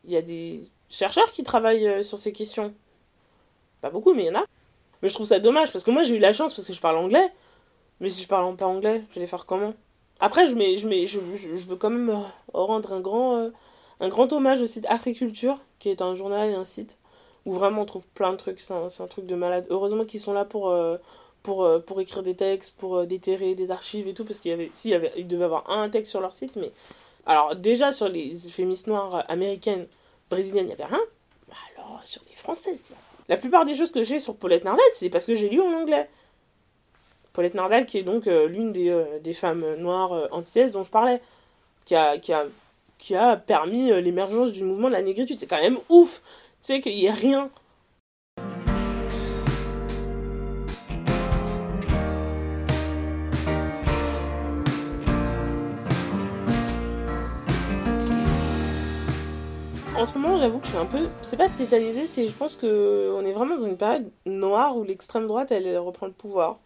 [0.05, 2.73] Il y a des chercheurs qui travaillent sur ces questions.
[3.81, 4.45] Pas beaucoup, mais il y en a.
[5.03, 6.81] Mais je trouve ça dommage parce que moi j'ai eu la chance parce que je
[6.81, 7.33] parle anglais.
[8.01, 9.75] Mais si je parle pas anglais, je vais faire comment?
[10.21, 13.51] Après, je, mets, je, mets, je, je, veux quand même euh, rendre un grand, euh,
[14.01, 16.99] un grand hommage au site Africulture, qui est un journal et un site
[17.45, 18.61] où vraiment on trouve plein de trucs.
[18.61, 19.67] C'est un, un, truc de malade.
[19.71, 20.97] Heureusement qu'ils sont là pour, euh,
[21.43, 24.71] pour, pour écrire des textes, pour déterrer des archives et tout, parce qu'il y avait,
[24.75, 26.73] si, il, y avait, il avoir un texte sur leur site, mais.
[27.29, 29.87] Alors, déjà sur les féministes noires américaines,
[30.31, 31.01] brésiliennes, il n'y avait rien.
[31.77, 32.93] Alors, sur les françaises,
[33.29, 35.73] la plupart des choses que j'ai sur Paulette Nardel, c'est parce que j'ai lu en
[35.73, 36.09] anglais.
[37.33, 40.83] Paulette Nardal, qui est donc euh, l'une des, euh, des, femmes noires euh, antithèses dont
[40.83, 41.21] je parlais,
[41.85, 42.47] qui a, qui a,
[42.99, 45.39] qui a permis l'émergence du mouvement de la négritude.
[45.39, 46.23] C'est quand même ouf,
[46.62, 47.51] tu sais, qu'il n'y ait rien.
[59.99, 62.55] En ce moment, j'avoue que je suis un peu, c'est pas tétanisée, c'est je pense
[62.55, 66.59] que on est vraiment dans une période noire où l'extrême droite elle reprend le pouvoir.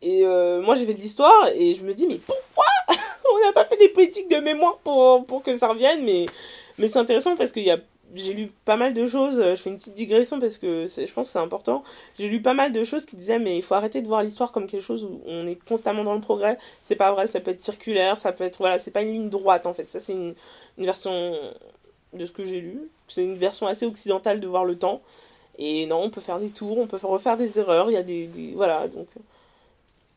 [0.00, 2.64] Et euh, moi, j'ai fait de l'histoire et je me dis, mais pourquoi
[3.34, 6.02] on n'a pas fait des politiques de mémoire pour, pour que ça revienne?
[6.02, 6.24] Mais,
[6.78, 7.60] mais c'est intéressant parce que
[8.14, 9.42] j'ai lu pas mal de choses.
[9.42, 11.82] Je fais une petite digression parce que je pense que c'est important.
[12.18, 14.50] J'ai lu pas mal de choses qui disaient, mais il faut arrêter de voir l'histoire
[14.50, 16.56] comme quelque chose où on est constamment dans le progrès.
[16.80, 18.58] C'est pas vrai, ça peut être circulaire, ça peut être.
[18.60, 19.90] Voilà, c'est pas une ligne droite en fait.
[19.90, 20.34] Ça, c'est une
[20.78, 21.34] version
[22.12, 22.78] de ce que j'ai lu.
[23.08, 25.00] C'est une version assez occidentale de voir le temps.
[25.58, 27.90] Et non, on peut faire des tours, on peut refaire des erreurs.
[27.90, 28.52] Il y a des.
[28.54, 29.08] voilà, donc.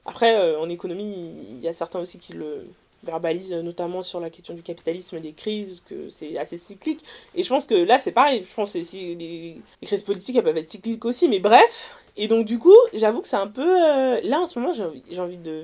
[0.05, 2.65] Après, euh, en économie, il y a certains aussi qui le
[3.03, 7.03] verbalisent, notamment sur la question du capitalisme, des crises, que c'est assez cyclique.
[7.35, 8.43] Et je pense que là, c'est pareil.
[8.47, 11.27] Je pense que les, crises politiques, elles peuvent être cycliques aussi.
[11.27, 11.95] Mais bref.
[12.17, 13.61] Et donc, du coup, j'avoue que c'est un peu.
[13.61, 15.63] Euh, là, en ce moment, j'ai envie, envie de.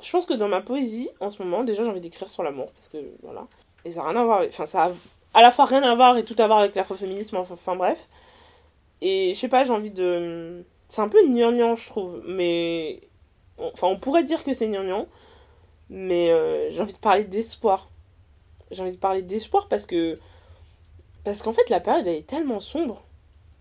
[0.00, 2.70] Je pense que dans ma poésie, en ce moment, déjà, j'ai envie d'écrire sur l'amour.
[2.72, 3.46] Parce que, voilà.
[3.84, 4.42] Et ça n'a rien à voir.
[4.46, 4.92] Enfin, ça a
[5.38, 7.36] à la fois rien à voir et tout à voir avec l'afroféminisme.
[7.36, 8.08] Enfin, enfin, bref.
[9.00, 10.64] Et je sais pas, j'ai envie de.
[10.88, 12.22] C'est un peu gnangnan, je trouve.
[12.26, 13.08] Mais
[13.58, 15.06] Enfin, on pourrait dire que c'est gnangnan,
[15.90, 17.90] mais euh, j'ai envie de parler d'espoir.
[18.70, 20.18] J'ai envie de parler d'espoir parce que.
[21.24, 23.04] Parce qu'en fait, la période, elle est tellement sombre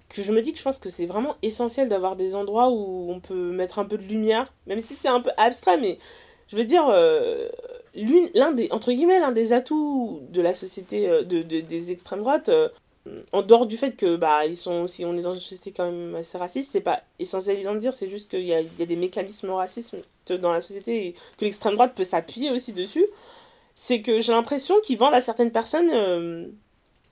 [0.10, 3.12] que je me dis que je pense que c'est vraiment essentiel d'avoir des endroits où
[3.12, 5.98] on peut mettre un peu de lumière, même si c'est un peu abstrait, mais
[6.48, 7.50] je veux dire, euh,
[8.34, 12.52] l'un des, entre guillemets, l'un des atouts de la société, euh, de, des extrêmes droites,
[13.32, 15.90] en dehors du fait que bah ils sont si on est dans une société quand
[15.90, 18.86] même assez raciste c'est pas essentialisant de dire c'est juste qu'il y a, y a
[18.86, 19.96] des mécanismes racistes
[20.28, 23.06] dans la société et que l'extrême droite peut s'appuyer aussi dessus
[23.80, 26.48] c'est que j'ai l'impression qu'ils vendent à certaines personnes euh,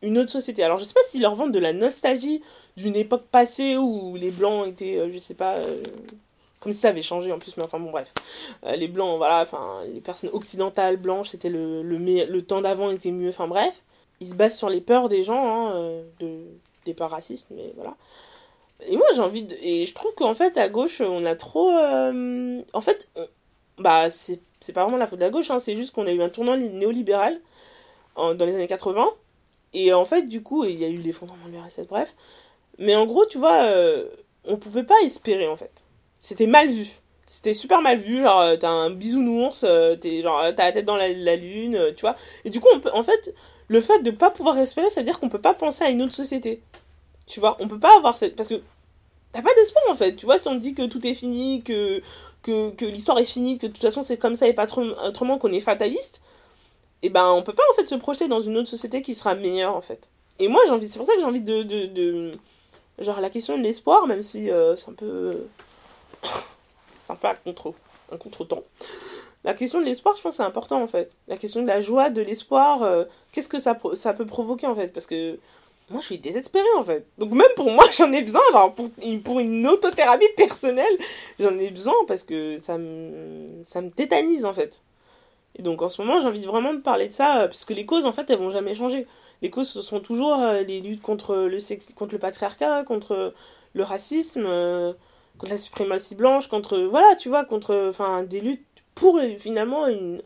[0.02, 0.63] une autre société.
[0.63, 2.41] Alors je sais pas s'ils leur vendent de la nostalgie
[2.76, 5.84] d'une époque passée où les blancs étaient euh, je sais pas euh,
[6.65, 8.13] comme ça avait changé en plus mais enfin bon bref
[8.63, 13.30] les blancs voilà enfin les personnes occidentales blanches c'était le, le, temps d'avant était mieux
[13.30, 13.84] enfin bref
[14.19, 16.39] il se base sur les peurs des gens, hein, euh, de,
[16.86, 17.95] des peurs racistes, mais voilà.
[18.88, 19.56] Et moi, j'ai envie de.
[19.62, 21.71] Et je trouve qu'en fait, à gauche, on a trop.
[21.71, 23.10] Euh, en fait,
[23.78, 24.41] bah, c'est
[24.73, 26.58] pas vraiment la faute de la gauche, hein, c'est juste qu'on a eu un tournant
[26.58, 27.39] néolibéral
[28.15, 29.10] dans les années 80.
[29.73, 32.15] Et en fait, du coup, il y a eu l'effondrement de l'URSS, bref.
[32.78, 34.08] Mais en gros, tu vois, euh,
[34.45, 35.85] on pouvait pas espérer, en fait.
[36.26, 36.88] C'était mal vu.
[37.28, 39.66] C'était super mal vu, genre, t'as un bisounours,
[40.02, 42.16] t'es genre, t'as la tête dans la, la lune, tu vois.
[42.46, 43.34] Et du coup, on peut, en fait,
[43.68, 46.02] le fait de pas pouvoir respirer, ça veut dire qu'on peut pas penser à une
[46.02, 46.62] autre société.
[47.28, 48.36] Tu vois, on peut pas avoir cette.
[48.36, 48.62] Parce que
[49.32, 50.16] t'as pas d'espoir en fait.
[50.16, 52.02] Tu vois, si on dit que tout est fini, que,
[52.42, 54.66] que, que l'histoire est finie, que de toute façon c'est comme ça et pas
[55.04, 56.22] autrement qu'on est fataliste,
[57.02, 59.14] et eh ben on peut pas en fait se projeter dans une autre société qui
[59.14, 60.10] sera meilleure en fait.
[60.40, 62.32] Et moi j'ai envie, c'est pour ça que j'ai envie de, de, de,
[63.00, 65.48] Genre la question de l'espoir, même si euh, c'est un peu.
[67.02, 67.74] C'est un peu un contre,
[68.12, 68.64] un contre-temps
[69.46, 71.16] la question de l'espoir, je pense, c'est important en fait.
[71.28, 74.74] La question de la joie, de l'espoir, euh, qu'est-ce que ça, ça peut provoquer en
[74.74, 74.88] fait?
[74.88, 75.38] Parce que
[75.92, 77.06] moi, je suis désespérée en fait.
[77.20, 78.90] Donc, même pour moi, j'en ai besoin, genre pour,
[79.24, 80.98] pour une autothérapie personnelle,
[81.40, 84.82] j'en ai besoin parce que ça me, ça me tétanise en fait.
[85.58, 87.74] Et donc, en ce moment, j'ai envie vraiment de parler de ça, euh, parce que
[87.74, 89.06] les causes en fait, elles vont jamais changer.
[89.44, 93.36] Les causes, ce sont toujours euh, les luttes contre le, sexe, contre le patriarcat, contre
[93.74, 94.48] le racisme,
[95.38, 96.78] contre la suprématie blanche, contre.
[96.80, 97.88] Voilà, tu vois, contre.
[97.89, 100.21] Enfin, des luttes pour euh, finalement une,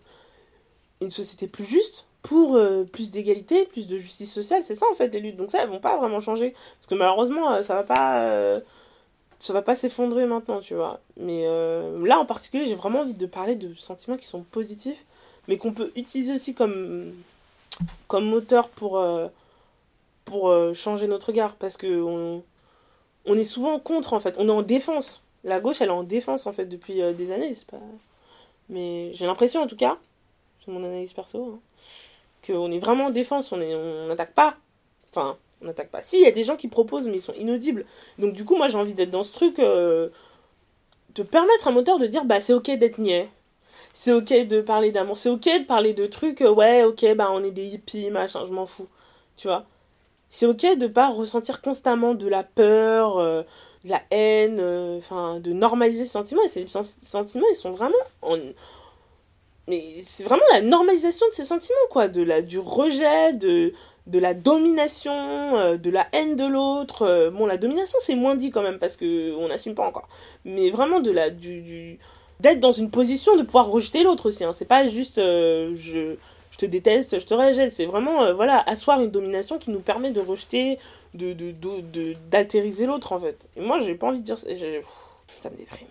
[1.01, 4.63] une société plus juste, pour euh, plus d'égalité, plus de justice sociale.
[4.63, 5.35] C'est ça en fait les luttes.
[5.35, 6.51] Donc ça, elles vont pas vraiment changer.
[6.51, 8.61] Parce que malheureusement, euh, ça va pas.
[9.39, 10.99] ça va pas s'effondrer maintenant, tu vois.
[11.17, 11.45] Mais
[12.05, 15.05] là en particulier, j'ai vraiment envie de parler de sentiments qui sont positifs,
[15.47, 17.13] mais qu'on peut utiliser aussi comme,
[18.07, 19.01] comme moteur pour,
[20.25, 21.55] pour changer notre regard.
[21.55, 22.43] Parce que on,
[23.29, 24.35] on est souvent contre en fait.
[24.39, 25.23] On est en défense.
[25.45, 27.53] La gauche, elle est en défense en fait depuis des années.
[27.53, 27.77] C'est pas
[28.69, 29.97] mais j'ai l'impression, en tout cas,
[30.59, 31.59] c'est mon analyse perso, hein,
[32.45, 33.57] qu'on est vraiment en défense, on
[34.07, 34.57] n'attaque on pas.
[35.09, 36.01] Enfin, On n'attaque pas.
[36.01, 37.85] Si, il y a des gens qui proposent, mais ils sont inaudibles.
[38.19, 40.09] Donc du coup, moi, j'ai envie d'être dans ce truc, euh,
[41.15, 43.29] de permettre à un moteur de dire, bah c'est ok d'être niais.
[43.93, 45.17] C'est ok de parler d'amour.
[45.17, 48.45] C'est ok de parler de trucs, euh, ouais, ok, bah on est des hippies, machin,
[48.45, 48.87] je m'en fous.
[49.37, 49.65] Tu vois?
[50.29, 53.43] C'est ok de pas ressentir constamment de la peur, euh,
[53.83, 54.61] de la haine,
[54.97, 56.43] enfin, de normaliser ces sentiments.
[56.43, 58.37] Et ces sentiments, ils sont vraiment en,
[59.69, 63.71] mais c'est vraiment la normalisation de ces sentiments, quoi, de la, du rejet, de,
[64.07, 67.03] de la domination, euh, de la haine de l'autre.
[67.03, 70.09] Euh, bon, la domination, c'est moins dit quand même, parce qu'on n'assume pas encore.
[70.43, 71.99] Mais vraiment, de du,
[72.39, 74.43] d'être dans une position de pouvoir rejeter l'autre aussi.
[74.43, 74.53] Hein.
[74.53, 76.15] C'est pas juste euh, je,
[76.59, 77.71] te déteste, je te rejette.
[77.71, 80.77] C'est vraiment, voilà, asseoir une domination qui nous permet de rejeter,
[81.13, 83.37] de, de, de, d'altériser l'autre, en fait.
[83.55, 84.47] Et moi, j'ai pas envie de dire ça.
[85.41, 85.87] Ça me déprime.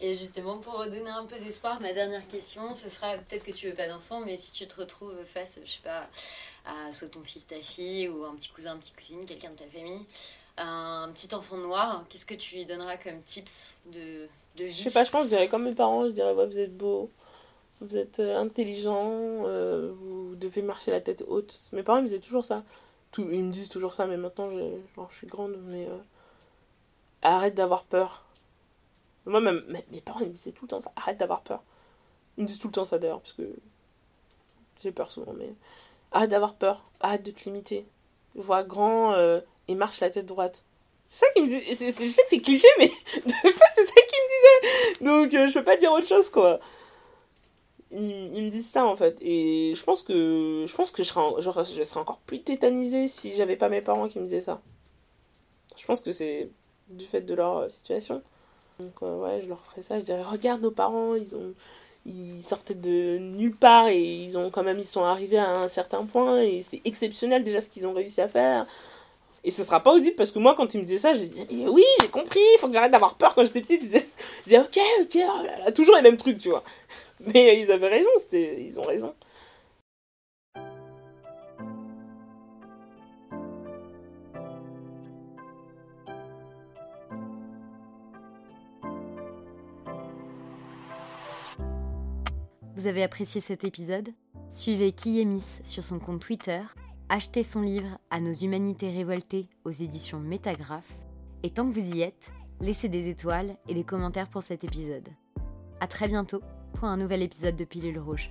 [0.00, 3.68] Et justement, pour redonner un peu d'espoir, ma dernière question, ce sera peut-être que tu
[3.68, 6.08] veux pas d'enfant, mais si tu te retrouves face, je sais pas,
[6.64, 9.56] à soit ton fils, ta fille, ou un petit cousin, une petite cousine, quelqu'un de
[9.56, 10.04] ta famille,
[10.56, 14.26] un petit enfant noir, qu'est-ce que tu lui donneras comme tips de,
[14.58, 14.72] de vie?
[14.72, 16.58] Je sais pas, je pense que je dirais comme mes parents, je dirais ouais, vous
[16.58, 17.08] êtes beau,
[17.82, 19.10] vous êtes euh, intelligent,
[19.46, 21.60] euh, vous devez marcher la tête haute.
[21.72, 22.62] Mes parents me disaient toujours ça.
[23.18, 24.78] Ils me disent toujours ça, mais maintenant je,
[25.10, 25.98] je suis grande, mais euh,
[27.22, 28.24] arrête d'avoir peur
[29.24, 30.90] moi, même, mes parents me disaient tout le temps ça.
[30.96, 31.62] Arrête d'avoir peur.
[32.36, 33.44] Ils me disent tout le temps ça d'ailleurs, parce que
[34.80, 35.54] j'ai peur souvent, mais
[36.10, 36.82] arrête d'avoir peur.
[36.98, 37.86] Arrête de te limiter.
[38.34, 39.14] Vois grand
[39.68, 40.64] et marche la tête droite.
[41.06, 41.62] C'est ça qu'ils me disaient.
[41.62, 42.88] Je sais que c'est cliché, mais
[43.26, 45.04] de fait, c'est ça qu'ils me disaient.
[45.04, 46.58] Donc, je peux pas dire autre chose, quoi.
[47.92, 49.18] Ils, me disent ça, en fait.
[49.20, 53.06] Et je pense que je pense que je serais, genre, je serais encore plus tétanisée
[53.06, 54.60] si j'avais pas mes parents qui me disaient ça.
[55.76, 56.48] Je pense que c'est
[56.88, 58.22] du fait de leur situation.
[58.78, 61.54] Donc euh, ouais, je leur ferais ça, je dirais regarde nos parents, ils ont
[62.04, 65.68] ils sortaient de nulle part et ils ont quand même ils sont arrivés à un
[65.68, 68.66] certain point et c'est exceptionnel déjà ce qu'ils ont réussi à faire.
[69.44, 71.46] Et ce sera pas audible parce que moi quand ils me disaient ça, je disais
[71.68, 73.82] oui, j'ai compris, il faut que j'arrête d'avoir peur quand j'étais petite.
[73.82, 73.88] Je
[74.44, 75.18] disais, OK, OK,
[75.66, 76.62] oh toujours les mêmes trucs, tu vois.
[77.34, 79.14] Mais ils avaient raison, ils ont raison.
[92.74, 94.08] Vous avez apprécié cet épisode?
[94.48, 96.60] Suivez Kiyemis sur son compte Twitter,
[97.08, 100.98] achetez son livre À nos humanités révoltées aux éditions Métagraphe,
[101.44, 105.08] et tant que vous y êtes, laissez des étoiles et des commentaires pour cet épisode.
[105.78, 108.30] A très bientôt pour un nouvel épisode de Pilule Rouge.